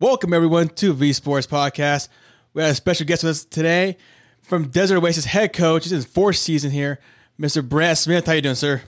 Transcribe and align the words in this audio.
Welcome 0.00 0.32
everyone 0.32 0.68
to 0.68 0.92
V 0.92 1.12
Sports 1.12 1.48
Podcast. 1.48 2.06
We 2.54 2.62
have 2.62 2.70
a 2.70 2.74
special 2.76 3.04
guest 3.04 3.24
with 3.24 3.30
us 3.30 3.44
today 3.44 3.96
from 4.42 4.68
Desert 4.68 4.96
Oasis 4.98 5.24
head 5.24 5.52
coach. 5.52 5.82
This 5.82 5.90
is 5.90 6.04
his 6.04 6.12
fourth 6.14 6.36
season 6.36 6.70
here, 6.70 7.00
Mr. 7.36 7.68
Brent 7.68 7.98
Smith. 7.98 8.24
How 8.24 8.34
you 8.34 8.40
doing, 8.40 8.54
sir? 8.54 8.80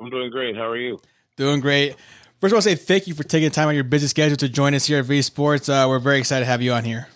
I'm 0.00 0.10
doing 0.10 0.32
great. 0.32 0.56
How 0.56 0.66
are 0.66 0.76
you? 0.76 1.00
Doing 1.36 1.60
great. 1.60 1.94
First, 2.40 2.52
I 2.52 2.56
want 2.56 2.64
to 2.64 2.70
say 2.70 2.74
thank 2.74 3.06
you 3.06 3.14
for 3.14 3.22
taking 3.22 3.48
the 3.48 3.54
time 3.54 3.68
on 3.68 3.76
your 3.76 3.84
busy 3.84 4.08
schedule 4.08 4.36
to 4.38 4.48
join 4.48 4.74
us 4.74 4.86
here 4.86 4.98
at 4.98 5.04
V 5.04 5.22
Sports. 5.22 5.68
Uh, 5.68 5.86
we're 5.88 6.00
very 6.00 6.18
excited 6.18 6.46
to 6.46 6.50
have 6.50 6.62
you 6.62 6.72
on 6.72 6.82
here. 6.82 7.06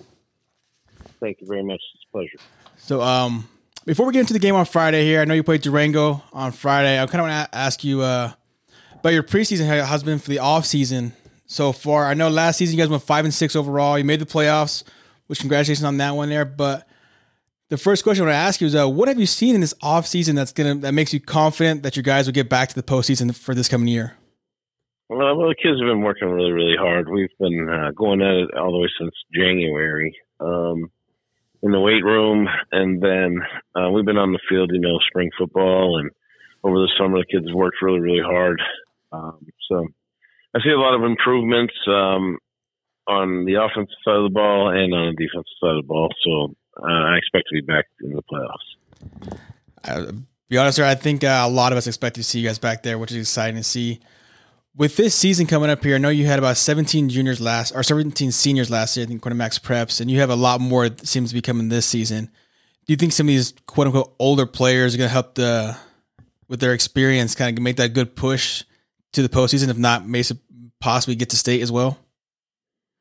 Thank 1.19 1.41
you 1.41 1.49
very 1.49 1.65
much. 1.65 1.83
It's 1.97 2.05
a 2.09 2.13
pleasure. 2.13 2.39
So, 2.77 3.03
um, 3.03 3.49
before 3.85 4.07
we 4.07 4.13
get 4.13 4.21
into 4.21 4.33
the 4.33 4.39
game 4.39 4.55
on 4.55 4.65
Friday 4.65 5.05
here, 5.05 5.21
I 5.21 5.25
know 5.25 5.35
you 5.35 5.43
played 5.43 5.63
Durango 5.63 6.23
on 6.33 6.53
Friday. 6.53 7.03
I 7.03 7.07
kind 7.07 7.21
of 7.21 7.29
want 7.31 7.51
to 7.51 7.59
ask 7.59 7.83
you 7.83 8.03
uh, 8.03 8.31
about 8.95 9.13
your 9.13 9.25
preseason, 9.25 9.67
how 9.67 9.93
it 9.93 10.05
been 10.05 10.21
for 10.21 10.31
the 10.31 10.39
off 10.39 10.65
season 10.65 11.15
so 11.47 11.73
far. 11.73 12.07
I 12.07 12.15
know 12.15 12.29
last 12.29 12.59
season 12.59 12.77
you 12.77 12.83
guys 12.83 12.91
went 12.91 13.03
five 13.03 13.25
and 13.25 13.33
six 13.33 13.57
overall. 13.57 13.99
You 13.99 14.05
made 14.05 14.21
the 14.21 14.27
playoffs, 14.27 14.85
which 15.27 15.41
congratulations 15.41 15.85
on 15.85 15.97
that 15.99 16.15
one 16.15 16.29
there. 16.29 16.45
But 16.45 16.89
the 17.69 17.79
first 17.79 18.03
question 18.05 18.25
I 18.25 18.27
want 18.27 18.35
to 18.35 18.39
ask 18.39 18.61
you 18.61 18.67
is, 18.67 18.75
uh, 18.75 18.89
what 18.89 19.09
have 19.09 19.19
you 19.19 19.27
seen 19.27 19.55
in 19.55 19.61
this 19.61 19.75
off 19.83 20.07
season 20.07 20.37
that's 20.37 20.53
gonna 20.53 20.75
that 20.77 20.93
makes 20.93 21.13
you 21.13 21.21
confident 21.21 21.83
that 21.83 21.97
your 21.97 22.03
guys 22.03 22.27
will 22.27 22.35
get 22.35 22.49
back 22.49 22.69
to 22.69 22.75
the 22.75 22.83
postseason 22.83 23.35
for 23.35 23.55
this 23.55 23.69
coming 23.69 23.89
year? 23.89 24.17
Well, 25.09 25.37
well 25.37 25.49
the 25.49 25.55
kids 25.55 25.81
have 25.81 25.89
been 25.89 26.03
working 26.03 26.29
really, 26.29 26.53
really 26.53 26.77
hard. 26.77 27.09
We've 27.09 27.29
been 27.39 27.69
uh, 27.69 27.93
going 27.93 28.23
at 28.23 28.35
it 28.35 28.55
all 28.57 28.73
the 28.73 28.79
way 28.79 28.89
since 28.99 29.15
January. 29.33 30.17
Um, 30.41 30.91
in 31.63 31.73
the 31.73 31.81
weight 31.81 32.05
room, 32.05 32.47
and 32.71 33.03
then 33.03 33.39
uh, 33.75 33.91
we've 33.91 34.05
been 34.05 34.19
on 34.19 34.33
the 34.33 34.39
field, 34.49 34.71
you 34.73 34.79
know, 34.79 34.99
spring 35.09 35.31
football, 35.39 35.99
and 35.99 36.11
over 36.63 36.77
the 36.77 36.93
summer 36.99 37.19
the 37.19 37.25
kids 37.25 37.53
worked 37.53 37.79
really, 37.83 37.99
really 37.99 38.23
hard. 38.23 38.61
Um, 39.11 39.47
so 39.69 39.89
I 40.57 40.59
see 40.63 40.71
a 40.71 40.79
lot 40.79 40.95
of 40.95 41.03
improvements 41.03 41.75
um, 41.87 42.39
on 43.07 43.45
the 43.45 43.57
offensive 43.63 43.95
side 44.03 44.17
of 44.17 44.23
the 44.23 44.31
ball 44.31 44.71
and 44.71 44.95
on 44.95 45.15
the 45.15 45.23
defensive 45.23 45.45
side 45.61 45.77
of 45.77 45.83
the 45.83 45.87
ball. 45.87 46.09
So 46.25 46.55
uh, 46.83 46.87
I 46.87 47.19
expect 47.19 47.49
to 47.49 47.55
be 47.55 47.61
back 47.61 47.85
in 48.01 48.15
the 48.15 48.23
playoffs. 48.23 49.37
Uh, 49.85 50.13
be 50.49 50.57
honest, 50.57 50.77
sir, 50.77 50.85
I 50.87 50.95
think 50.95 51.25
uh, 51.25 51.43
a 51.45 51.51
lot 51.51 51.73
of 51.73 51.79
us 51.79 51.87
expect 51.87 52.15
to 52.17 52.25
see 52.25 52.41
you 52.41 52.49
guys 52.49 52.59
back 52.59 52.83
there, 52.83 52.99
which 52.99 53.11
is 53.11 53.19
exciting 53.19 53.57
to 53.57 53.63
see. 53.63 54.01
With 54.75 54.97
this 54.97 55.15
season 55.15 55.47
coming 55.47 55.69
up 55.69 55.85
here, 55.85 55.97
I 55.97 55.99
know 55.99 56.09
you 56.09 56.25
had 56.25 56.39
about 56.39 56.57
17 56.57 57.11
juniors 57.11 57.39
last 57.39 57.73
or 57.75 57.83
17 57.83 58.33
seniors 58.33 58.71
last 58.71 58.97
year, 58.97 59.05
I 59.05 59.09
think, 59.09 59.23
MaxPreps, 59.23 60.01
and 60.01 60.11
you 60.11 60.21
have 60.21 60.31
a 60.31 60.37
lot 60.37 60.63
more 60.63 60.89
that 60.89 61.07
seems 61.07 61.31
to 61.31 61.35
be 61.35 61.43
coming 61.43 61.69
this 61.69 61.85
season. 61.85 62.31
Do 62.87 62.93
you 62.95 62.97
think 62.97 63.13
some 63.13 63.27
of 63.27 63.29
these 63.29 63.53
quote 63.67 63.89
unquote 63.89 64.15
older 64.19 64.47
players 64.47 64.95
are 64.95 64.99
going 64.99 65.09
to 65.09 65.13
help 65.13 65.35
the 65.35 65.77
with 66.49 66.61
their 66.61 66.73
experience 66.73 67.35
kind 67.35 67.59
of 67.59 67.63
make 67.63 67.77
that 67.77 67.93
good 67.93 68.17
push 68.17 68.65
to 69.17 69.23
the 69.23 69.29
postseason, 69.29 69.69
if 69.69 69.79
not, 69.79 70.07
may 70.07 70.23
possibly 70.87 71.17
get 71.17 71.31
to 71.31 71.37
state 71.37 71.63
as 71.63 71.73
well? 71.73 71.99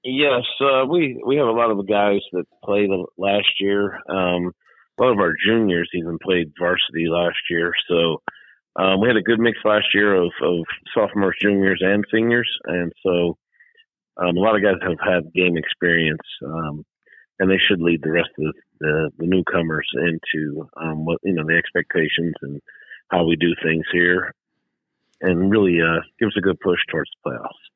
Yes, 0.03 0.43
uh, 0.59 0.85
we 0.89 1.21
we 1.25 1.37
have 1.37 1.47
a 1.47 1.51
lot 1.51 1.69
of 1.69 1.77
the 1.77 1.83
guys 1.83 2.21
that 2.33 2.45
played 2.63 2.89
last 3.15 3.59
year. 3.59 3.99
Um, 4.09 4.53
a 4.97 5.03
lot 5.03 5.11
of 5.11 5.19
our 5.19 5.35
juniors 5.45 5.89
even 5.93 6.17
played 6.17 6.51
varsity 6.59 7.07
last 7.07 7.37
year, 7.49 7.73
so 7.87 8.21
um, 8.75 9.01
we 9.01 9.07
had 9.07 9.17
a 9.17 9.21
good 9.21 9.39
mix 9.39 9.59
last 9.63 9.85
year 9.93 10.15
of, 10.15 10.31
of 10.41 10.65
sophomores, 10.95 11.37
juniors, 11.39 11.81
and 11.81 12.03
seniors, 12.11 12.49
and 12.65 12.91
so 13.03 13.37
um, 14.17 14.35
a 14.35 14.39
lot 14.39 14.55
of 14.55 14.63
guys 14.63 14.81
have 14.81 14.97
had 14.99 15.33
game 15.33 15.57
experience, 15.57 16.25
um, 16.43 16.83
and 17.39 17.51
they 17.51 17.59
should 17.67 17.81
lead 17.81 18.01
the 18.01 18.11
rest 18.11 18.29
of 18.39 18.53
the, 18.79 19.11
the, 19.17 19.27
newcomers 19.27 19.87
into 19.95 20.67
um, 20.77 21.05
what 21.05 21.19
you 21.23 21.33
know 21.33 21.45
the 21.45 21.57
expectations 21.57 22.33
and 22.41 22.61
how 23.09 23.25
we 23.25 23.35
do 23.35 23.53
things 23.63 23.85
here, 23.91 24.33
and 25.21 25.51
really 25.51 25.79
uh, 25.81 26.01
give 26.19 26.27
us 26.27 26.37
a 26.37 26.41
good 26.41 26.59
push 26.59 26.79
towards 26.89 27.11
the 27.11 27.29
playoffs. 27.29 27.74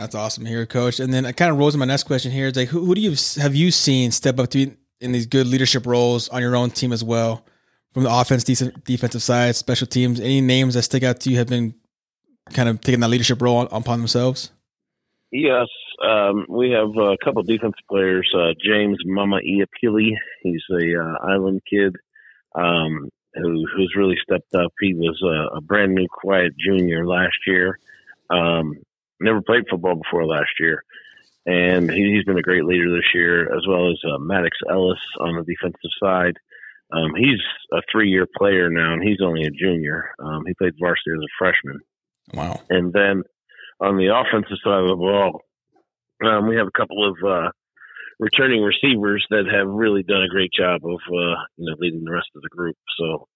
That's 0.00 0.14
awesome 0.14 0.46
here, 0.46 0.66
Coach. 0.66 0.98
And 0.98 1.12
then 1.12 1.26
I 1.26 1.32
kind 1.32 1.50
of 1.50 1.58
rolls 1.58 1.74
in 1.74 1.78
my 1.78 1.84
next 1.84 2.04
question 2.04 2.32
here. 2.32 2.46
It's 2.46 2.56
like, 2.56 2.68
who, 2.68 2.84
who 2.84 2.94
do 2.94 3.00
you 3.00 3.14
have 3.40 3.54
you 3.54 3.70
seen 3.70 4.10
step 4.10 4.38
up 4.38 4.48
to 4.50 4.66
be 4.66 4.76
in 5.00 5.12
these 5.12 5.26
good 5.26 5.46
leadership 5.46 5.86
roles 5.86 6.28
on 6.30 6.42
your 6.42 6.56
own 6.56 6.70
team 6.70 6.92
as 6.92 7.04
well? 7.04 7.44
from 7.92 8.04
the 8.04 8.12
offense, 8.12 8.44
defensive 8.44 9.22
side, 9.22 9.56
special 9.56 9.86
teams? 9.86 10.20
Any 10.20 10.40
names 10.40 10.74
that 10.74 10.82
stick 10.82 11.02
out 11.02 11.20
to 11.20 11.30
you 11.30 11.38
have 11.38 11.48
been 11.48 11.74
kind 12.52 12.68
of 12.68 12.80
taking 12.80 13.00
that 13.00 13.08
leadership 13.08 13.40
role 13.42 13.62
upon 13.62 13.98
themselves? 13.98 14.50
Yes, 15.32 15.68
um, 16.04 16.46
we 16.48 16.70
have 16.70 16.96
a 16.96 17.16
couple 17.24 17.42
defensive 17.42 17.74
players. 17.88 18.28
Uh, 18.34 18.52
James 18.64 18.98
Mama 19.04 19.38
Iapili, 19.38 20.12
he's 20.42 20.62
a 20.70 21.00
uh, 21.00 21.32
island 21.32 21.60
kid 21.70 21.94
um, 22.54 23.08
who, 23.34 23.66
who's 23.76 23.94
really 23.96 24.16
stepped 24.22 24.54
up. 24.54 24.72
He 24.80 24.94
was 24.94 25.20
a, 25.22 25.58
a 25.58 25.60
brand 25.60 25.94
new 25.94 26.06
quiet 26.10 26.52
junior 26.58 27.06
last 27.06 27.36
year. 27.46 27.78
Um, 28.28 28.76
never 29.20 29.42
played 29.42 29.64
football 29.70 29.96
before 29.96 30.26
last 30.26 30.50
year. 30.58 30.84
And 31.46 31.90
he, 31.90 32.14
has 32.16 32.24
been 32.24 32.38
a 32.38 32.42
great 32.42 32.64
leader 32.64 32.90
this 32.94 33.14
year, 33.14 33.44
as 33.54 33.66
well 33.66 33.90
as 33.90 33.98
uh, 34.04 34.18
Maddox 34.18 34.56
Ellis 34.70 35.00
on 35.20 35.36
the 35.36 35.44
defensive 35.44 35.90
side. 36.02 36.36
Um, 36.92 37.14
he's 37.16 37.40
a 37.72 37.80
three-year 37.90 38.26
player 38.36 38.68
now, 38.68 38.92
and 38.92 39.02
he's 39.02 39.22
only 39.22 39.44
a 39.44 39.50
junior. 39.50 40.10
Um, 40.18 40.42
he 40.46 40.54
played 40.54 40.74
varsity 40.78 41.12
as 41.12 41.22
a 41.22 41.36
freshman. 41.38 41.80
Wow! 42.34 42.60
And 42.68 42.92
then 42.92 43.22
on 43.80 43.96
the 43.96 44.12
offensive 44.12 44.58
side 44.62 44.82
of 44.82 44.88
the 44.88 44.96
ball, 44.96 45.42
um, 46.24 46.48
we 46.48 46.56
have 46.56 46.66
a 46.66 46.78
couple 46.78 47.08
of 47.08 47.16
uh, 47.26 47.50
returning 48.18 48.62
receivers 48.62 49.24
that 49.30 49.46
have 49.50 49.66
really 49.66 50.02
done 50.02 50.22
a 50.22 50.28
great 50.28 50.52
job 50.52 50.82
of 50.84 51.00
uh, 51.08 51.40
you 51.56 51.66
know 51.66 51.76
leading 51.78 52.04
the 52.04 52.12
rest 52.12 52.28
of 52.36 52.42
the 52.42 52.48
group. 52.48 52.76
So 52.98 53.28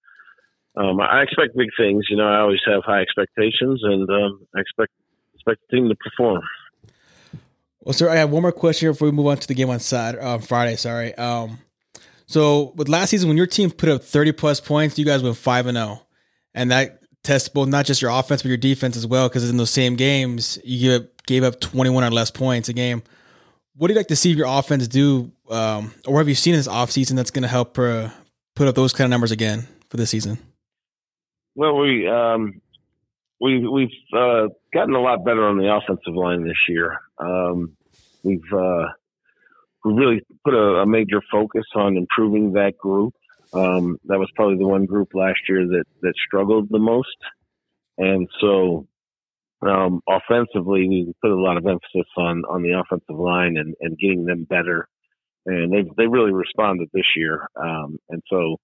um, 0.76 1.00
I 1.00 1.22
expect 1.22 1.56
big 1.56 1.70
things. 1.78 2.04
You 2.10 2.16
know, 2.16 2.28
I 2.28 2.40
always 2.40 2.60
have 2.66 2.82
high 2.84 3.00
expectations, 3.00 3.80
and 3.82 4.08
um, 4.10 4.46
I 4.54 4.60
expect 4.60 4.92
expect 5.46 5.70
the 5.70 5.76
team 5.76 5.88
to 5.88 5.94
perform. 5.96 6.42
Well, 7.80 7.92
sir, 7.92 8.08
I 8.08 8.16
have 8.16 8.30
one 8.30 8.42
more 8.42 8.52
question 8.52 8.90
before 8.90 9.08
we 9.08 9.12
move 9.12 9.26
on 9.26 9.36
to 9.36 9.46
the 9.46 9.54
game 9.54 9.68
on 9.68 9.78
Saturday, 9.78 10.24
uh, 10.24 10.38
Friday. 10.38 10.76
Sorry. 10.76 11.14
Um, 11.16 11.58
so 12.26 12.72
with 12.76 12.88
last 12.88 13.10
season, 13.10 13.28
when 13.28 13.36
your 13.36 13.46
team 13.46 13.70
put 13.70 13.90
up 13.90 14.02
30 14.02 14.32
plus 14.32 14.60
points, 14.60 14.98
you 14.98 15.04
guys 15.04 15.22
went 15.22 15.36
5 15.36 15.66
and 15.66 15.76
0. 15.76 16.00
And 16.54 16.70
that 16.70 17.00
tests 17.22 17.48
both 17.48 17.68
not 17.68 17.84
just 17.84 18.00
your 18.00 18.10
offense, 18.10 18.42
but 18.42 18.48
your 18.48 18.56
defense 18.56 18.96
as 18.96 19.06
well, 19.06 19.28
because 19.28 19.48
in 19.48 19.56
those 19.58 19.70
same 19.70 19.96
games, 19.96 20.58
you 20.64 21.08
gave 21.26 21.44
up 21.44 21.60
21 21.60 22.04
or 22.04 22.10
less 22.10 22.30
points 22.30 22.68
a 22.68 22.72
game. 22.72 23.02
What 23.76 23.88
do 23.88 23.94
you 23.94 23.98
like 23.98 24.08
to 24.08 24.16
see 24.16 24.30
your 24.30 24.46
offense 24.46 24.88
do, 24.88 25.32
um, 25.50 25.92
or 26.06 26.18
have 26.18 26.28
you 26.28 26.34
seen 26.34 26.54
this 26.54 26.68
offseason 26.68 27.16
that's 27.16 27.32
going 27.32 27.42
to 27.42 27.48
help 27.48 27.78
uh, 27.78 28.08
put 28.54 28.68
up 28.68 28.76
those 28.76 28.92
kind 28.92 29.06
of 29.06 29.10
numbers 29.10 29.32
again 29.32 29.66
for 29.90 29.96
this 29.96 30.10
season? 30.10 30.38
Well, 31.56 31.76
we 31.76 32.08
um, 32.08 32.60
we 33.40 33.66
we've 33.66 33.88
uh, 34.12 34.48
gotten 34.72 34.94
a 34.94 35.00
lot 35.00 35.24
better 35.24 35.46
on 35.46 35.58
the 35.58 35.72
offensive 35.74 36.14
line 36.14 36.44
this 36.44 36.68
year. 36.68 37.00
Um, 37.18 37.76
we've 38.22 38.52
uh, 38.52 38.86
we 39.84 39.92
really 39.92 40.20
put 40.44 40.54
a, 40.54 40.82
a 40.82 40.86
major 40.86 41.20
focus 41.30 41.64
on 41.74 41.96
improving 41.96 42.52
that 42.52 42.78
group. 42.78 43.14
Um, 43.52 43.98
that 44.06 44.18
was 44.18 44.30
probably 44.34 44.58
the 44.58 44.66
one 44.66 44.86
group 44.86 45.10
last 45.14 45.40
year 45.48 45.66
that 45.66 45.84
that 46.02 46.14
struggled 46.26 46.68
the 46.70 46.78
most, 46.78 47.16
and 47.98 48.28
so 48.40 48.86
um, 49.62 50.00
offensively, 50.08 50.88
we 50.88 51.14
put 51.22 51.30
a 51.30 51.40
lot 51.40 51.56
of 51.56 51.66
emphasis 51.66 52.10
on 52.16 52.42
on 52.48 52.62
the 52.62 52.78
offensive 52.78 53.18
line 53.18 53.56
and, 53.56 53.74
and 53.80 53.98
getting 53.98 54.24
them 54.24 54.44
better, 54.44 54.88
and 55.46 55.72
they 55.72 55.82
they 55.96 56.06
really 56.06 56.32
responded 56.32 56.88
this 56.92 57.16
year, 57.16 57.48
um, 57.56 57.98
and 58.08 58.22
so. 58.28 58.56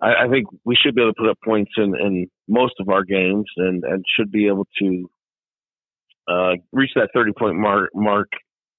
I, 0.00 0.24
I 0.24 0.28
think 0.28 0.48
we 0.64 0.76
should 0.76 0.94
be 0.94 1.02
able 1.02 1.12
to 1.12 1.20
put 1.20 1.30
up 1.30 1.38
points 1.44 1.72
in, 1.76 1.94
in 1.96 2.30
most 2.48 2.74
of 2.80 2.88
our 2.88 3.04
games, 3.04 3.46
and, 3.56 3.84
and 3.84 4.04
should 4.16 4.32
be 4.32 4.46
able 4.48 4.66
to 4.80 5.10
uh, 6.28 6.52
reach 6.72 6.90
that 6.94 7.10
30 7.14 7.32
point 7.38 7.56
mark, 7.56 7.90
mark 7.94 8.28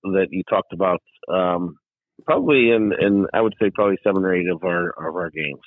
that 0.03 0.27
you 0.31 0.43
talked 0.49 0.73
about, 0.73 1.01
um, 1.31 1.77
probably 2.25 2.71
in, 2.71 2.91
in 2.99 3.27
I 3.33 3.41
would 3.41 3.55
say 3.61 3.69
probably 3.69 3.97
seven 4.03 4.23
or 4.23 4.33
eight 4.33 4.49
of 4.49 4.63
our 4.63 4.89
of 4.89 5.15
our 5.15 5.29
games. 5.29 5.59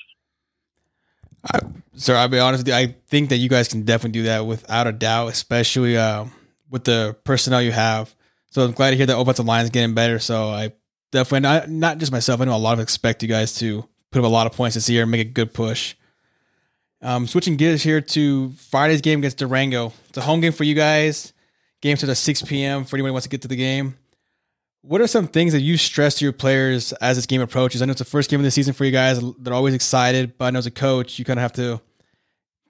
I, 1.52 1.60
sir, 1.94 2.16
I'll 2.16 2.28
be 2.28 2.38
honest 2.38 2.62
with 2.62 2.68
you. 2.68 2.74
I 2.74 2.96
think 3.08 3.28
that 3.28 3.36
you 3.36 3.48
guys 3.48 3.68
can 3.68 3.82
definitely 3.82 4.20
do 4.20 4.22
that 4.24 4.46
without 4.46 4.86
a 4.86 4.92
doubt, 4.92 5.28
especially 5.28 5.96
uh, 5.96 6.24
with 6.70 6.84
the 6.84 7.16
personnel 7.24 7.62
you 7.62 7.72
have. 7.72 8.14
So 8.50 8.64
I'm 8.64 8.72
glad 8.72 8.90
to 8.90 8.96
hear 8.96 9.06
that 9.06 9.18
offensive 9.18 9.44
line 9.44 9.64
is 9.64 9.70
getting 9.70 9.94
better. 9.94 10.18
So 10.18 10.48
I 10.48 10.72
definitely 11.12 11.40
not, 11.40 11.68
not 11.68 11.98
just 11.98 12.12
myself. 12.12 12.40
I 12.40 12.44
know 12.44 12.54
a 12.54 12.56
lot 12.56 12.74
of 12.74 12.80
expect 12.80 13.22
you 13.22 13.28
guys 13.28 13.54
to 13.56 13.86
put 14.14 14.20
up 14.20 14.26
a 14.26 14.28
lot 14.28 14.46
of 14.46 14.52
points 14.52 14.76
this 14.76 14.88
year 14.88 15.02
and 15.02 15.10
make 15.10 15.20
a 15.20 15.28
good 15.28 15.52
push. 15.52 15.96
Um, 17.02 17.26
switching 17.26 17.56
gears 17.56 17.82
here 17.82 18.00
to 18.00 18.50
Friday's 18.52 19.00
game 19.00 19.18
against 19.18 19.38
Durango. 19.38 19.92
It's 20.08 20.18
a 20.18 20.22
home 20.22 20.40
game 20.40 20.52
for 20.52 20.62
you 20.62 20.76
guys. 20.76 21.32
Game 21.82 21.96
starts 21.96 22.12
at 22.12 22.16
6 22.18 22.42
p.m. 22.42 22.84
for 22.84 22.94
anyone 22.94 23.08
who 23.08 23.14
wants 23.14 23.24
to 23.24 23.28
get 23.28 23.42
to 23.42 23.48
the 23.48 23.56
game. 23.56 23.96
What 24.82 25.00
are 25.00 25.08
some 25.08 25.26
things 25.26 25.52
that 25.52 25.62
you 25.62 25.76
stress 25.76 26.14
to 26.16 26.24
your 26.24 26.32
players 26.32 26.92
as 26.94 27.16
this 27.16 27.26
game 27.26 27.40
approaches? 27.40 27.82
I 27.82 27.86
know 27.86 27.90
it's 27.90 27.98
the 27.98 28.04
first 28.04 28.30
game 28.30 28.38
of 28.38 28.44
the 28.44 28.52
season 28.52 28.72
for 28.72 28.84
you 28.84 28.92
guys. 28.92 29.20
They're 29.40 29.52
always 29.52 29.74
excited, 29.74 30.38
but 30.38 30.44
I 30.44 30.50
know 30.50 30.60
as 30.60 30.66
a 30.66 30.70
coach, 30.70 31.18
you 31.18 31.24
kind 31.24 31.40
of 31.40 31.42
have 31.42 31.52
to 31.54 31.80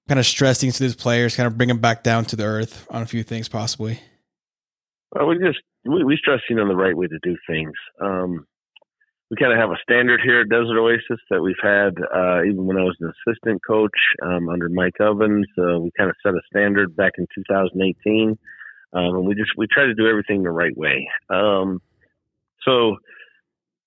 kind 0.08 0.18
of 0.18 0.24
stress 0.24 0.62
things 0.62 0.78
to 0.78 0.82
these 0.82 0.96
players, 0.96 1.36
kind 1.36 1.46
of 1.46 1.58
bring 1.58 1.68
them 1.68 1.78
back 1.78 2.02
down 2.02 2.24
to 2.26 2.36
the 2.36 2.44
earth 2.44 2.86
on 2.90 3.02
a 3.02 3.06
few 3.06 3.22
things, 3.22 3.50
possibly. 3.50 4.00
Well, 5.12 5.28
we 5.28 5.38
just 5.38 5.60
we, 5.84 6.04
we 6.04 6.16
stress 6.16 6.40
you 6.48 6.56
know 6.56 6.66
the 6.66 6.74
right 6.74 6.96
way 6.96 7.06
to 7.06 7.18
do 7.22 7.36
things. 7.46 7.72
Um, 8.00 8.46
we 9.30 9.36
kind 9.36 9.52
of 9.52 9.58
have 9.58 9.70
a 9.70 9.80
standard 9.82 10.20
here 10.22 10.42
at 10.42 10.48
Desert 10.48 10.78
Oasis 10.78 11.20
that 11.30 11.42
we've 11.42 11.54
had 11.62 11.94
uh, 12.14 12.44
even 12.44 12.66
when 12.66 12.76
I 12.76 12.84
was 12.84 12.96
an 13.00 13.10
assistant 13.10 13.60
coach 13.66 13.98
um, 14.22 14.48
under 14.48 14.68
Mike 14.68 15.00
Ovens. 15.00 15.46
Uh, 15.58 15.80
we 15.80 15.90
kind 15.96 16.10
of 16.10 16.16
set 16.22 16.34
a 16.34 16.40
standard 16.50 16.94
back 16.94 17.12
in 17.18 17.26
2018 17.34 18.38
um, 18.94 19.16
and 19.16 19.26
we 19.26 19.34
just 19.34 19.50
we 19.56 19.66
try 19.66 19.84
to 19.86 19.94
do 19.94 20.06
everything 20.06 20.42
the 20.42 20.50
right 20.50 20.76
way. 20.76 21.08
Um, 21.28 21.80
so 22.62 22.96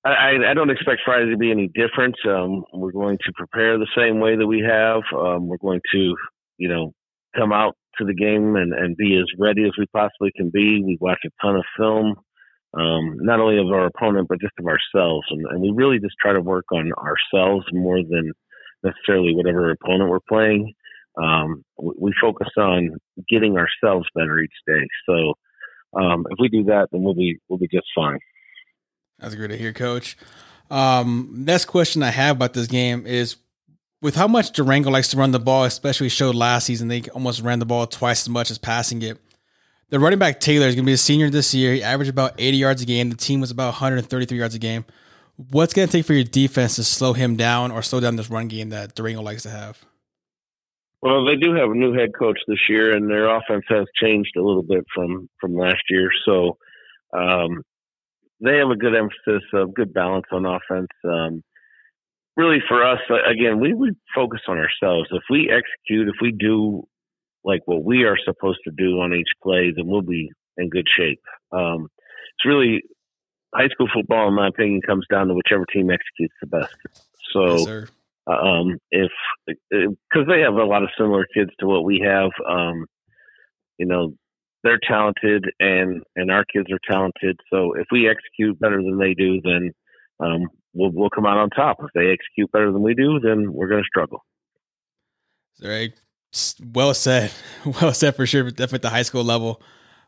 I, 0.03 0.37
I, 0.49 0.53
don't 0.53 0.69
expect 0.69 1.01
Friday 1.03 1.31
to 1.31 1.37
be 1.37 1.51
any 1.51 1.67
different. 1.67 2.15
Um, 2.27 2.63
we're 2.73 2.91
going 2.91 3.17
to 3.25 3.33
prepare 3.35 3.77
the 3.77 3.87
same 3.97 4.19
way 4.19 4.35
that 4.35 4.45
we 4.45 4.61
have. 4.61 5.01
Um, 5.17 5.47
we're 5.47 5.57
going 5.57 5.81
to, 5.93 6.15
you 6.57 6.69
know, 6.69 6.93
come 7.35 7.51
out 7.51 7.75
to 7.97 8.05
the 8.05 8.13
game 8.13 8.55
and, 8.55 8.73
and 8.73 8.95
be 8.95 9.17
as 9.17 9.25
ready 9.39 9.63
as 9.65 9.71
we 9.77 9.85
possibly 9.87 10.31
can 10.35 10.49
be. 10.49 10.83
We 10.83 10.97
watch 11.01 11.19
a 11.25 11.29
ton 11.41 11.55
of 11.55 11.65
film, 11.77 12.15
um, 12.73 13.17
not 13.21 13.39
only 13.39 13.57
of 13.57 13.67
our 13.67 13.85
opponent, 13.85 14.27
but 14.27 14.41
just 14.41 14.53
of 14.59 14.65
ourselves. 14.65 15.25
And, 15.29 15.45
and 15.47 15.61
we 15.61 15.71
really 15.71 15.99
just 15.99 16.15
try 16.21 16.33
to 16.33 16.41
work 16.41 16.65
on 16.71 16.91
ourselves 16.93 17.65
more 17.71 18.01
than 18.03 18.31
necessarily 18.83 19.33
whatever 19.35 19.71
opponent 19.71 20.09
we're 20.09 20.19
playing. 20.27 20.73
Um, 21.21 21.63
we 21.77 22.13
focus 22.21 22.49
on 22.57 22.97
getting 23.27 23.57
ourselves 23.57 24.07
better 24.13 24.39
each 24.39 24.51
day. 24.67 24.85
So 25.07 25.33
um, 25.99 26.25
if 26.29 26.37
we 26.39 26.47
do 26.47 26.65
that, 26.65 26.89
then 26.91 27.01
we'll 27.01 27.15
be 27.15 27.37
we'll 27.49 27.57
be 27.57 27.67
just 27.67 27.87
fine. 27.95 28.19
That's 29.19 29.33
great 29.33 29.47
to 29.47 29.57
hear, 29.57 29.73
Coach. 29.73 30.15
Um, 30.69 31.31
next 31.33 31.65
question 31.65 32.03
I 32.03 32.11
have 32.11 32.35
about 32.35 32.53
this 32.53 32.67
game 32.67 33.07
is 33.07 33.37
with 34.01 34.15
how 34.15 34.27
much 34.27 34.51
Durango 34.51 34.91
likes 34.91 35.07
to 35.09 35.17
run 35.17 35.31
the 35.31 35.39
ball, 35.39 35.63
especially 35.63 36.09
showed 36.09 36.35
last 36.35 36.65
season, 36.65 36.87
they 36.87 37.03
almost 37.13 37.41
ran 37.41 37.59
the 37.59 37.65
ball 37.65 37.87
twice 37.87 38.23
as 38.23 38.29
much 38.29 38.51
as 38.51 38.57
passing 38.57 39.01
it. 39.01 39.17
The 39.89 39.99
running 39.99 40.19
back 40.19 40.41
Taylor 40.41 40.67
is 40.67 40.75
going 40.75 40.83
to 40.83 40.89
be 40.89 40.93
a 40.93 40.97
senior 40.97 41.29
this 41.29 41.53
year. 41.53 41.73
He 41.73 41.81
averaged 41.81 42.09
about 42.09 42.33
80 42.37 42.57
yards 42.57 42.81
a 42.81 42.85
game. 42.85 43.09
The 43.09 43.15
team 43.15 43.39
was 43.39 43.51
about 43.51 43.67
133 43.67 44.37
yards 44.37 44.53
a 44.53 44.59
game. 44.59 44.83
What's 45.51 45.73
going 45.73 45.87
to 45.87 45.91
take 45.91 46.05
for 46.05 46.13
your 46.13 46.25
defense 46.25 46.75
to 46.75 46.83
slow 46.83 47.13
him 47.13 47.37
down 47.37 47.71
or 47.71 47.81
slow 47.81 48.01
down 48.01 48.17
this 48.17 48.29
run 48.29 48.49
game 48.49 48.69
that 48.69 48.95
Durango 48.95 49.21
likes 49.21 49.43
to 49.43 49.49
have? 49.49 49.85
Well, 51.01 51.25
they 51.25 51.35
do 51.37 51.53
have 51.53 51.69
a 51.69 51.75
new 51.75 51.93
head 51.93 52.09
coach 52.17 52.39
this 52.47 52.59
year, 52.67 52.95
and 52.95 53.09
their 53.09 53.33
offense 53.33 53.63
has 53.69 53.85
changed 54.01 54.31
a 54.35 54.41
little 54.41 54.63
bit 54.63 54.83
from 54.93 55.29
from 55.39 55.55
last 55.55 55.83
year. 55.89 56.09
So 56.25 56.57
um, 57.15 57.61
they 58.43 58.57
have 58.57 58.69
a 58.69 58.75
good 58.75 58.95
emphasis, 58.95 59.47
a 59.53 59.67
good 59.67 59.93
balance 59.93 60.25
on 60.31 60.45
offense. 60.45 60.89
Um, 61.05 61.43
really 62.35 62.59
for 62.67 62.85
us, 62.85 62.99
again, 63.29 63.61
we 63.61 63.73
would 63.73 63.95
focus 64.13 64.41
on 64.47 64.57
ourselves. 64.57 65.07
If 65.11 65.23
we 65.29 65.49
execute, 65.49 66.09
if 66.09 66.15
we 66.19 66.31
do 66.31 66.87
like 67.47 67.61
what 67.65 67.83
we 67.83 68.03
are 68.03 68.17
supposed 68.25 68.59
to 68.65 68.71
do 68.77 68.99
on 68.99 69.13
each 69.13 69.29
play, 69.41 69.71
then 69.73 69.87
we'll 69.87 70.01
be 70.01 70.29
in 70.57 70.69
good 70.69 70.87
shape. 70.97 71.21
Um, 71.51 71.87
it's 72.35 72.45
really 72.45 72.81
high 73.55 73.69
school 73.69 73.87
football, 73.91 74.27
in 74.27 74.35
my 74.35 74.49
opinion, 74.49 74.81
comes 74.85 75.05
down 75.09 75.29
to 75.29 75.33
whichever 75.33 75.65
team 75.73 75.89
executes 75.89 76.35
the 76.41 76.47
best. 76.47 76.75
So, 77.31 77.57
yes, 77.57 77.89
um, 78.27 78.77
if 78.91 79.11
because 79.47 80.27
they 80.27 80.41
have 80.41 80.55
a 80.55 80.65
lot 80.65 80.83
of 80.83 80.89
similar 80.97 81.25
kids 81.33 81.51
to 81.59 81.67
what 81.67 81.85
we 81.85 82.01
have, 82.05 82.31
um, 82.49 82.85
you 83.77 83.85
know, 83.85 84.13
they're 84.63 84.79
talented 84.85 85.45
and 85.59 86.03
and 86.17 86.29
our 86.29 86.43
kids 86.53 86.67
are 86.71 86.79
talented. 86.89 87.39
So 87.51 87.73
if 87.73 87.87
we 87.91 88.09
execute 88.09 88.59
better 88.59 88.81
than 88.81 88.97
they 88.97 89.13
do, 89.13 89.39
then 89.41 89.71
um, 90.19 90.47
we'll 90.73 90.91
we'll 90.93 91.09
come 91.09 91.25
out 91.25 91.37
on 91.37 91.49
top. 91.51 91.77
If 91.79 91.91
they 91.95 92.11
execute 92.11 92.51
better 92.51 92.73
than 92.73 92.81
we 92.81 92.93
do, 92.93 93.19
then 93.21 93.53
we're 93.53 93.69
going 93.69 93.83
to 93.83 93.87
struggle. 93.87 94.25
Very 95.59 95.93
well 96.73 96.93
said. 96.93 97.31
Well 97.65 97.93
said 97.93 98.15
for 98.15 98.25
sure. 98.25 98.43
Definitely 98.43 98.77
at 98.77 98.81
the 98.83 98.89
high 98.89 99.01
school 99.01 99.23
level. 99.23 99.61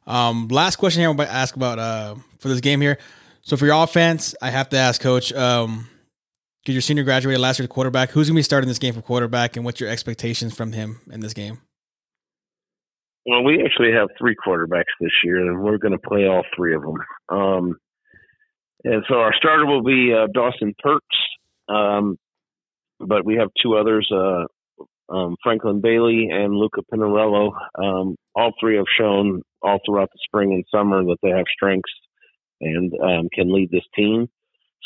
Um, 0.07 0.47
last 0.47 0.77
question 0.77 1.01
here. 1.01 1.09
I'm 1.09 1.17
going 1.17 1.27
to 1.27 1.33
ask 1.33 1.55
about 1.55 1.77
uh, 1.77 2.15
for 2.39 2.47
this 2.47 2.61
game 2.61 2.79
here. 2.81 2.97
So 3.41 3.57
for 3.57 3.65
your 3.65 3.83
offense, 3.83 4.33
I 4.41 4.49
have 4.49 4.69
to 4.69 4.77
ask, 4.77 5.01
Coach. 5.01 5.33
Um, 5.33 5.89
because 6.61 6.75
your 6.75 6.81
senior 6.81 7.03
graduated 7.03 7.41
last 7.41 7.57
year 7.57 7.67
to 7.67 7.73
quarterback. 7.73 8.11
Who's 8.11 8.27
going 8.27 8.35
to 8.35 8.39
be 8.39 8.43
starting 8.43 8.67
this 8.67 8.79
game 8.79 8.93
for 8.93 9.01
quarterback, 9.01 9.55
and 9.55 9.65
what's 9.65 9.79
your 9.79 9.89
expectations 9.89 10.55
from 10.55 10.71
him 10.71 10.99
in 11.11 11.19
this 11.19 11.33
game? 11.33 11.59
Well, 13.25 13.43
we 13.43 13.63
actually 13.63 13.91
have 13.93 14.09
three 14.17 14.35
quarterbacks 14.35 14.93
this 14.99 15.11
year, 15.23 15.37
and 15.37 15.63
we're 15.63 15.77
going 15.77 15.93
to 15.93 15.99
play 15.99 16.27
all 16.27 16.43
three 16.55 16.75
of 16.75 16.81
them. 16.81 16.97
Um, 17.29 17.77
and 18.83 19.03
so 19.09 19.15
our 19.15 19.33
starter 19.35 19.65
will 19.65 19.83
be 19.83 20.13
uh, 20.13 20.27
Dawson 20.33 20.73
Perks, 20.79 21.05
um, 21.67 22.17
but 22.99 23.25
we 23.25 23.35
have 23.35 23.49
two 23.61 23.75
others, 23.75 24.09
uh, 24.13 24.45
um, 25.09 25.35
Franklin 25.43 25.81
Bailey 25.81 26.29
and 26.31 26.53
Luca 26.53 26.81
Pinarello. 26.91 27.51
Um, 27.81 28.15
all 28.35 28.51
three 28.59 28.77
have 28.77 28.85
shown 28.97 29.41
all 29.61 29.79
throughout 29.85 30.09
the 30.13 30.19
spring 30.23 30.53
and 30.53 30.63
summer 30.73 31.03
that 31.03 31.17
they 31.21 31.29
have 31.29 31.45
strengths 31.53 31.91
and 32.61 32.93
um, 33.01 33.29
can 33.33 33.53
lead 33.53 33.71
this 33.71 33.85
team. 33.95 34.27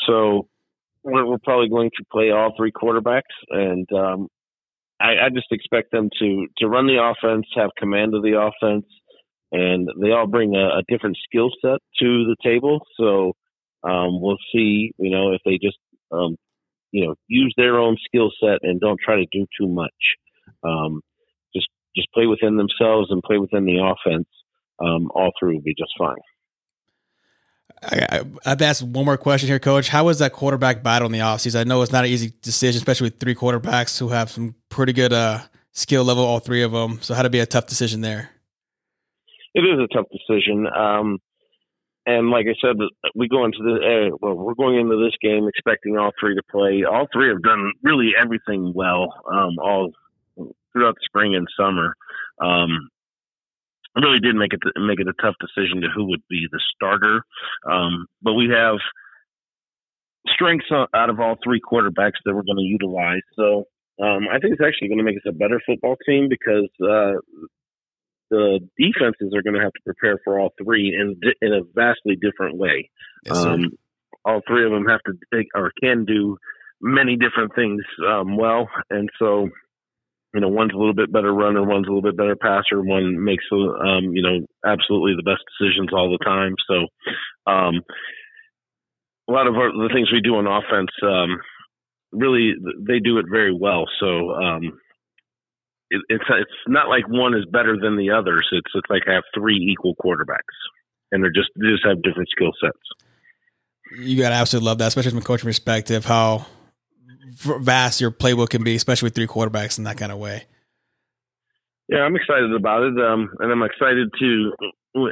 So 0.06 0.48
we're, 1.02 1.26
we're, 1.26 1.38
probably 1.38 1.68
going 1.68 1.90
to 1.96 2.04
play 2.10 2.30
all 2.30 2.54
three 2.56 2.72
quarterbacks, 2.72 3.22
and 3.48 3.86
um, 3.92 4.28
I, 5.00 5.26
I, 5.26 5.28
just 5.32 5.52
expect 5.52 5.92
them 5.92 6.08
to 6.18 6.46
to 6.58 6.68
run 6.68 6.86
the 6.86 7.02
offense, 7.02 7.46
have 7.54 7.70
command 7.78 8.14
of 8.14 8.22
the 8.22 8.40
offense, 8.40 8.86
and 9.52 9.88
they 10.00 10.10
all 10.10 10.26
bring 10.26 10.54
a, 10.56 10.78
a 10.78 10.82
different 10.88 11.18
skill 11.24 11.50
set 11.60 11.78
to 12.00 12.24
the 12.24 12.36
table. 12.42 12.80
So 12.96 13.34
um, 13.84 14.20
we'll 14.20 14.38
see, 14.52 14.92
you 14.98 15.10
know, 15.10 15.32
if 15.32 15.40
they 15.44 15.58
just, 15.62 15.78
um, 16.10 16.36
you 16.94 17.04
know, 17.04 17.14
use 17.26 17.52
their 17.56 17.78
own 17.80 17.96
skill 18.06 18.30
set 18.40 18.60
and 18.62 18.80
don't 18.80 19.00
try 19.04 19.16
to 19.16 19.26
do 19.32 19.46
too 19.60 19.66
much. 19.66 19.90
Um, 20.62 21.00
just 21.52 21.66
just 21.96 22.06
play 22.12 22.26
within 22.26 22.56
themselves 22.56 23.10
and 23.10 23.20
play 23.20 23.36
within 23.36 23.64
the 23.64 23.78
offense. 23.78 24.28
Um, 24.78 25.10
all 25.12 25.32
through 25.38 25.54
will 25.54 25.62
be 25.62 25.74
just 25.76 25.92
fine. 25.98 26.16
I, 27.82 28.20
I, 28.44 28.48
have 28.48 28.58
to 28.58 28.64
ask 28.64 28.84
one 28.84 29.04
more 29.04 29.16
question 29.16 29.48
here, 29.48 29.58
Coach. 29.58 29.88
How 29.88 30.04
was 30.04 30.20
that 30.20 30.32
quarterback 30.32 30.82
battle 30.84 31.06
in 31.06 31.12
the 31.12 31.18
offseason? 31.18 31.60
I 31.60 31.64
know 31.64 31.82
it's 31.82 31.92
not 31.92 32.04
an 32.04 32.10
easy 32.10 32.32
decision, 32.42 32.78
especially 32.78 33.06
with 33.06 33.18
three 33.18 33.34
quarterbacks 33.34 33.98
who 33.98 34.08
have 34.08 34.30
some 34.30 34.54
pretty 34.68 34.92
good 34.92 35.12
uh, 35.12 35.40
skill 35.72 36.04
level, 36.04 36.24
all 36.24 36.38
three 36.38 36.62
of 36.62 36.70
them. 36.70 37.00
So, 37.02 37.14
how 37.14 37.22
to 37.22 37.30
be 37.30 37.40
a 37.40 37.46
tough 37.46 37.66
decision 37.66 38.02
there? 38.02 38.30
It 39.54 39.60
is 39.62 39.78
a 39.78 39.92
tough 39.92 40.06
decision. 40.12 40.66
Um, 40.68 41.18
and 42.06 42.30
like 42.30 42.46
I 42.46 42.54
said, 42.60 42.76
we 43.14 43.28
go 43.28 43.44
into 43.44 43.58
the 43.58 44.10
uh, 44.12 44.16
well, 44.20 44.34
we're 44.34 44.54
going 44.54 44.78
into 44.78 44.96
this 44.96 45.16
game 45.22 45.48
expecting 45.48 45.96
all 45.96 46.12
three 46.20 46.34
to 46.34 46.42
play. 46.50 46.84
All 46.84 47.06
three 47.12 47.28
have 47.28 47.42
done 47.42 47.72
really 47.82 48.12
everything 48.20 48.72
well, 48.74 49.14
um, 49.32 49.58
all 49.58 49.92
throughout 50.72 50.96
the 50.96 51.06
spring 51.06 51.34
and 51.34 51.46
summer. 51.58 51.94
Um, 52.40 52.90
really 53.96 54.20
did 54.20 54.34
make 54.34 54.52
it 54.52 54.60
make 54.76 55.00
it 55.00 55.08
a 55.08 55.22
tough 55.22 55.36
decision 55.40 55.80
to 55.80 55.88
who 55.94 56.08
would 56.10 56.22
be 56.28 56.46
the 56.50 56.60
starter. 56.74 57.22
Um, 57.70 58.06
but 58.22 58.34
we 58.34 58.50
have 58.50 58.76
strengths 60.28 60.66
out 60.72 61.10
of 61.10 61.20
all 61.20 61.36
three 61.42 61.60
quarterbacks 61.60 62.20
that 62.24 62.34
we're 62.34 62.42
going 62.42 62.56
to 62.56 62.62
utilize. 62.62 63.22
So 63.36 63.64
um, 64.02 64.26
I 64.30 64.38
think 64.38 64.54
it's 64.54 64.64
actually 64.66 64.88
going 64.88 64.98
to 64.98 65.04
make 65.04 65.16
us 65.16 65.28
a 65.28 65.32
better 65.32 65.60
football 65.64 65.96
team 66.06 66.28
because 66.28 66.68
uh, 66.82 67.20
the 68.34 68.60
defenses 68.76 69.32
are 69.34 69.42
going 69.42 69.54
to 69.54 69.62
have 69.62 69.72
to 69.72 69.84
prepare 69.84 70.18
for 70.24 70.40
all 70.40 70.52
three 70.62 70.94
in 70.98 71.20
in 71.40 71.52
a 71.52 71.60
vastly 71.74 72.16
different 72.20 72.56
way. 72.56 72.90
Yes, 73.24 73.36
um, 73.36 73.70
all 74.24 74.40
three 74.46 74.64
of 74.64 74.72
them 74.72 74.86
have 74.86 75.00
to 75.06 75.12
take 75.32 75.48
or 75.54 75.70
can 75.80 76.04
do 76.04 76.36
many 76.80 77.16
different 77.16 77.54
things 77.54 77.82
um, 78.06 78.36
well, 78.36 78.68
and 78.90 79.08
so 79.18 79.48
you 80.34 80.40
know 80.40 80.48
one's 80.48 80.72
a 80.74 80.76
little 80.76 80.94
bit 80.94 81.12
better 81.12 81.32
runner, 81.32 81.62
one's 81.62 81.86
a 81.86 81.90
little 81.90 82.02
bit 82.02 82.16
better 82.16 82.36
passer, 82.36 82.82
one 82.82 83.22
makes 83.22 83.44
um, 83.52 84.12
you 84.12 84.22
know 84.22 84.46
absolutely 84.66 85.14
the 85.16 85.30
best 85.30 85.42
decisions 85.58 85.90
all 85.92 86.10
the 86.10 86.24
time. 86.24 86.54
So 86.66 87.50
um, 87.50 87.82
a 89.28 89.32
lot 89.32 89.46
of 89.46 89.54
our, 89.54 89.70
the 89.70 89.90
things 89.94 90.12
we 90.12 90.20
do 90.20 90.36
on 90.36 90.46
offense 90.46 90.90
um, 91.02 91.38
really 92.12 92.54
they 92.80 92.98
do 92.98 93.18
it 93.18 93.26
very 93.30 93.54
well. 93.54 93.84
So 94.00 94.32
um, 94.32 94.78
it, 95.90 96.02
it's 96.08 96.24
it's 96.28 96.50
not 96.66 96.88
like 96.88 97.08
one 97.08 97.34
is 97.34 97.44
better 97.50 97.76
than 97.80 97.96
the 97.96 98.10
others. 98.10 98.48
It's 98.52 98.70
it's 98.74 98.90
like 98.90 99.02
I 99.08 99.14
have 99.14 99.24
three 99.34 99.56
equal 99.56 99.94
quarterbacks, 99.96 100.56
and 101.12 101.22
they're 101.22 101.32
just 101.32 101.50
they 101.56 101.68
just 101.68 101.86
have 101.86 102.02
different 102.02 102.28
skill 102.30 102.52
sets. 102.60 104.02
You 104.04 104.20
gotta 104.20 104.34
absolutely 104.34 104.66
love 104.66 104.78
that, 104.78 104.88
especially 104.88 105.10
from 105.10 105.20
a 105.20 105.22
coaching 105.22 105.48
perspective, 105.48 106.04
how 106.04 106.46
vast 107.34 108.00
your 108.00 108.10
playbook 108.10 108.50
can 108.50 108.64
be, 108.64 108.74
especially 108.74 109.06
with 109.06 109.14
three 109.14 109.26
quarterbacks 109.26 109.78
in 109.78 109.84
that 109.84 109.98
kind 109.98 110.12
of 110.12 110.18
way. 110.18 110.44
Yeah, 111.88 112.00
I'm 112.00 112.16
excited 112.16 112.52
about 112.54 112.82
it, 112.82 112.98
um, 112.98 113.28
and 113.40 113.52
I'm 113.52 113.62
excited 113.62 114.08
to. 114.18 114.52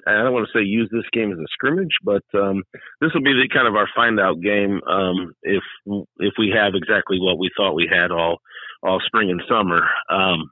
I 0.07 0.23
don't 0.23 0.33
want 0.33 0.47
to 0.47 0.59
say 0.59 0.65
use 0.65 0.89
this 0.93 1.05
game 1.13 1.33
as 1.33 1.39
a 1.39 1.47
scrimmage, 1.53 1.91
but 2.05 2.23
um, 2.35 2.63
this 3.01 3.11
will 3.13 3.23
be 3.23 3.35
the 3.35 3.49
kind 3.53 3.67
of 3.67 3.75
our 3.75 3.89
find 3.95 4.21
out 4.21 4.41
game 4.41 4.81
um, 4.89 5.35
if 5.43 5.63
if 6.19 6.35
we 6.39 6.55
have 6.57 6.75
exactly 6.75 7.19
what 7.21 7.39
we 7.39 7.51
thought 7.57 7.75
we 7.75 7.91
had 7.91 8.11
all 8.11 8.39
all 8.83 9.01
spring 9.05 9.31
and 9.31 9.43
summer. 9.49 9.83
Um, 10.09 10.51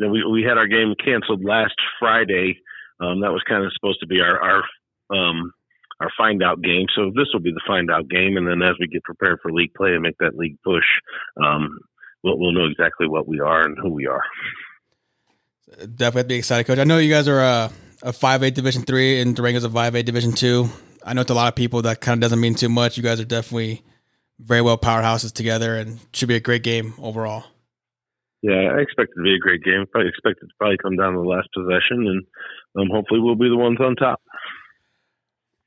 you 0.00 0.06
know, 0.06 0.12
we 0.12 0.24
we 0.24 0.42
had 0.42 0.56
our 0.56 0.66
game 0.66 0.94
canceled 1.02 1.44
last 1.44 1.74
Friday. 1.98 2.58
Um, 3.00 3.20
that 3.20 3.32
was 3.32 3.42
kind 3.46 3.64
of 3.64 3.72
supposed 3.74 4.00
to 4.00 4.06
be 4.06 4.20
our 4.20 4.40
our 4.40 4.62
um, 5.14 5.52
our 6.00 6.10
find 6.16 6.42
out 6.42 6.62
game. 6.62 6.86
So 6.96 7.10
this 7.14 7.28
will 7.32 7.40
be 7.40 7.52
the 7.52 7.60
find 7.66 7.90
out 7.90 8.08
game, 8.08 8.36
and 8.36 8.46
then 8.46 8.62
as 8.62 8.76
we 8.80 8.86
get 8.86 9.04
prepared 9.04 9.40
for 9.42 9.52
league 9.52 9.74
play 9.74 9.92
and 9.92 10.02
make 10.02 10.16
that 10.18 10.36
league 10.36 10.56
push, 10.64 10.84
um, 11.44 11.78
we'll, 12.24 12.38
we'll 12.38 12.52
know 12.52 12.64
exactly 12.64 13.08
what 13.08 13.28
we 13.28 13.40
are 13.40 13.62
and 13.62 13.76
who 13.78 13.90
we 13.90 14.06
are. 14.06 14.22
Definitely 15.78 16.28
be 16.28 16.34
excited, 16.36 16.66
coach. 16.66 16.78
I 16.78 16.84
know 16.84 16.98
you 16.98 17.12
guys 17.12 17.28
are 17.28 17.40
a, 17.40 17.70
a 18.02 18.12
5A 18.12 18.54
Division 18.54 18.82
three, 18.82 19.20
and 19.20 19.36
Durango's 19.36 19.64
a 19.64 19.68
5A 19.68 20.04
Division 20.04 20.32
two. 20.32 20.68
I 21.04 21.12
know 21.12 21.22
to 21.22 21.32
a 21.32 21.34
lot 21.34 21.48
of 21.48 21.54
people 21.54 21.82
that 21.82 22.00
kind 22.00 22.18
of 22.18 22.22
doesn't 22.22 22.40
mean 22.40 22.54
too 22.54 22.68
much. 22.70 22.96
You 22.96 23.02
guys 23.02 23.20
are 23.20 23.24
definitely 23.24 23.82
very 24.38 24.62
well 24.62 24.78
powerhouses 24.78 25.32
together, 25.32 25.76
and 25.76 26.00
should 26.14 26.28
be 26.28 26.36
a 26.36 26.40
great 26.40 26.62
game 26.62 26.94
overall. 26.98 27.44
Yeah, 28.42 28.72
I 28.74 28.80
expect 28.80 29.10
it 29.12 29.16
to 29.16 29.22
be 29.22 29.34
a 29.34 29.38
great 29.38 29.62
game. 29.62 29.84
Probably 29.90 30.08
expect 30.08 30.42
it 30.42 30.46
to 30.46 30.52
probably 30.58 30.78
come 30.78 30.96
down 30.96 31.12
to 31.12 31.20
the 31.20 31.28
last 31.28 31.48
possession, 31.54 32.06
and 32.06 32.24
um, 32.78 32.88
hopefully 32.90 33.20
we'll 33.20 33.34
be 33.34 33.48
the 33.48 33.56
ones 33.56 33.78
on 33.80 33.96
top. 33.96 34.20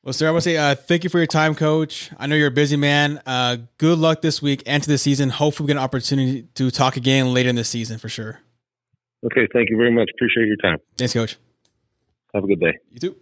Well, 0.03 0.11
sir, 0.11 0.27
I 0.27 0.31
want 0.31 0.43
to 0.43 0.49
say 0.49 0.57
uh, 0.57 0.75
thank 0.75 1.05
you 1.05 1.09
for 1.09 1.19
your 1.19 1.27
time, 1.27 1.55
Coach. 1.55 2.11
I 2.17 2.27
know 2.27 2.35
you're 2.35 2.47
a 2.47 2.51
busy 2.51 2.75
man. 2.75 3.21
Uh, 3.25 3.57
good 3.77 3.99
luck 3.99 4.21
this 4.21 4.41
week 4.41 4.61
and 4.65 4.83
to 4.83 4.89
the 4.89 4.97
season. 4.97 5.29
Hopefully, 5.29 5.65
we 5.65 5.67
get 5.67 5.77
an 5.77 5.83
opportunity 5.83 6.47
to 6.55 6.71
talk 6.71 6.97
again 6.97 7.33
later 7.33 7.49
in 7.49 7.55
the 7.55 7.63
season 7.63 7.99
for 7.99 8.09
sure. 8.09 8.39
Okay, 9.25 9.47
thank 9.53 9.69
you 9.69 9.77
very 9.77 9.91
much. 9.91 10.09
Appreciate 10.15 10.47
your 10.47 10.57
time. 10.57 10.79
Thanks, 10.97 11.13
Coach. 11.13 11.37
Have 12.33 12.43
a 12.43 12.47
good 12.47 12.59
day. 12.59 12.77
You 12.91 12.99
too. 12.99 13.15